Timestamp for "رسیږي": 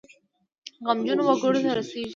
1.77-2.09